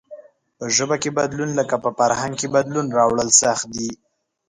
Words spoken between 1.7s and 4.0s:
په فرهنگ کې بدلون راوړل سخت دئ.